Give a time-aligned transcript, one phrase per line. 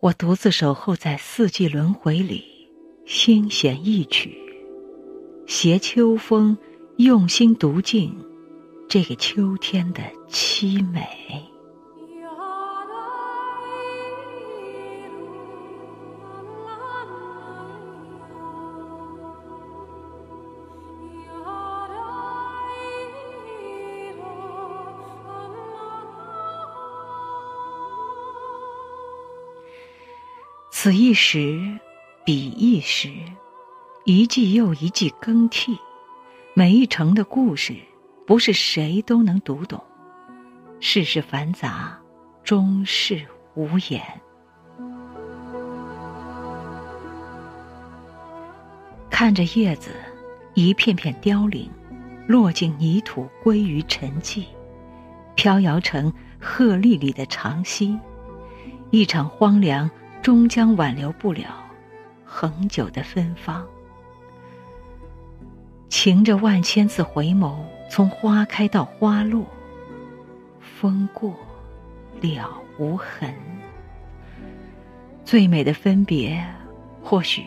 [0.00, 2.42] 我独自守候在四季轮回里，
[3.04, 4.34] 心弦一曲，
[5.46, 6.56] 携秋风，
[6.96, 8.16] 用心读尽
[8.88, 10.00] 这个秋天的
[10.30, 11.49] 凄美。
[30.82, 31.78] 此一时，
[32.24, 33.10] 彼一时，
[34.06, 35.76] 一季又一季更替，
[36.54, 37.76] 每一城的故事，
[38.26, 39.78] 不是谁都能读懂。
[40.80, 41.98] 世事繁杂，
[42.42, 44.00] 终是无言。
[49.10, 49.90] 看着叶子
[50.54, 51.70] 一片片凋零，
[52.26, 54.46] 落进泥土，归于沉寂，
[55.34, 56.10] 飘摇成
[56.40, 58.00] 鹤唳里的长溪，
[58.88, 59.90] 一场荒凉。
[60.22, 61.64] 终将挽留不了
[62.24, 63.66] 恒久的芬芳。
[65.88, 67.56] 擎着万千次回眸，
[67.90, 69.44] 从花开到花落，
[70.60, 71.34] 风过
[72.20, 73.34] 了无痕。
[75.24, 76.44] 最美的分别，
[77.02, 77.44] 或许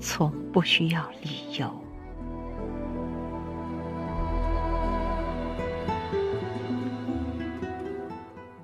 [0.00, 1.70] 从不需要理由。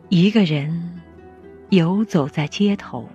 [0.09, 0.88] 一个人。
[1.71, 3.07] 游走在街头，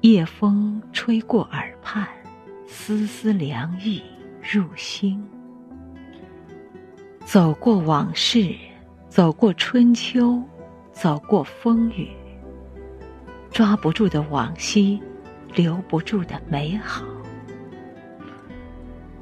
[0.00, 2.04] 夜风吹过耳畔，
[2.66, 4.02] 丝丝凉意
[4.42, 5.24] 入心。
[7.24, 8.52] 走过往事，
[9.08, 10.42] 走过春秋，
[10.90, 12.08] 走过风雨。
[13.52, 15.00] 抓不住的往昔，
[15.54, 17.04] 留不住的美好。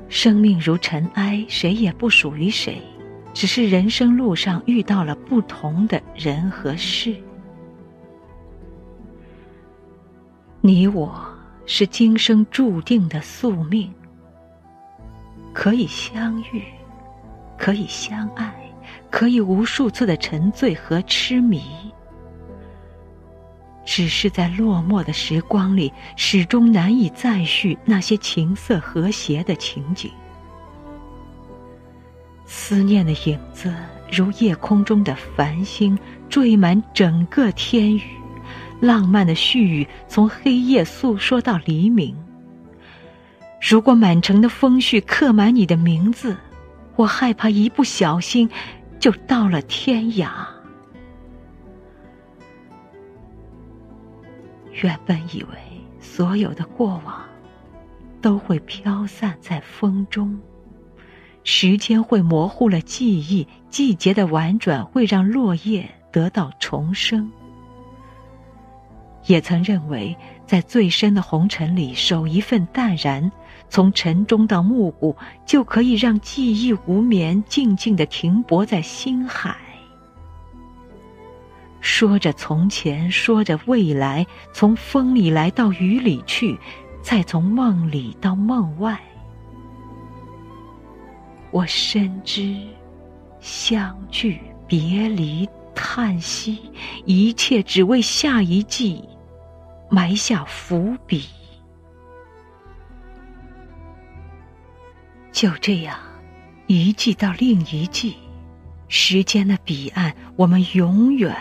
[0.08, 2.80] 生命如尘埃，谁也不属于谁，
[3.34, 7.14] 只是人生路上遇到了不同的人和事。
[10.60, 11.24] 你我
[11.66, 13.92] 是今生注定的宿命，
[15.52, 16.64] 可以相遇，
[17.56, 18.52] 可以相爱，
[19.08, 21.62] 可以无数次的沉醉和痴迷，
[23.84, 30.10] 只是在落寞的时光里，始终难以再续那些情色和谐的情景。
[32.46, 33.72] 思念的影子，
[34.10, 35.96] 如夜空中的繁星，
[36.28, 38.17] 缀满整个天宇。
[38.80, 42.16] 浪漫的絮语从黑夜诉说到黎明。
[43.60, 46.36] 如果满城的风絮刻满你的名字，
[46.94, 48.48] 我害怕一不小心
[49.00, 50.30] 就到了天涯。
[54.80, 55.58] 原本以为
[55.98, 57.24] 所有的过往
[58.22, 60.38] 都会飘散在风中，
[61.42, 67.28] 时间会模糊了记忆，季节的婉转会让落叶得到重生。
[69.28, 70.16] 也曾认为，
[70.46, 73.30] 在最深的红尘里守一份淡然，
[73.68, 75.14] 从晨钟到暮鼓，
[75.46, 79.54] 就可以让记忆无眠，静静的停泊在心海。
[81.80, 86.58] 说着从前，说着未来，从风里来到雨里去，
[87.02, 88.98] 再从梦里到梦外。
[91.50, 92.56] 我深知，
[93.40, 96.58] 相聚别离叹息，
[97.04, 99.04] 一切只为下一季。
[99.90, 101.24] 埋下伏笔，
[105.32, 105.98] 就这样，
[106.66, 108.16] 一季到另一季，
[108.88, 111.34] 时间的彼岸，我们永远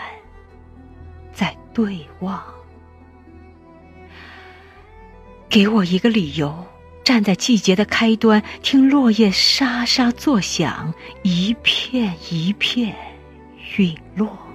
[1.32, 2.42] 在对望。
[5.50, 6.66] 给我一个理由，
[7.04, 12.96] 站在季节的开端，听落叶沙沙作响，一片一片
[13.76, 14.47] 陨落。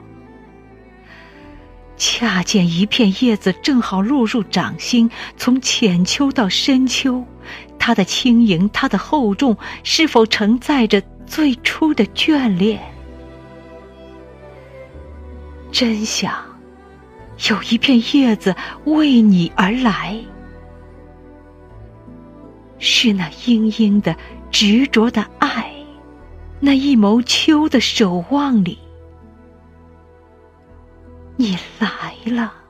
[2.06, 7.24] 恰见一片叶子正好落入掌心，从浅秋到深秋，
[7.80, 12.78] 它的轻盈，它的厚重，是否承载着最初的眷恋？
[15.72, 16.34] 真想
[17.50, 18.54] 有一片叶子
[18.84, 20.20] 为你而来，
[22.80, 24.14] 是那殷殷的、
[24.52, 25.74] 执着的爱，
[26.60, 28.78] 那一眸秋的守望里。
[31.44, 32.63] 你来了。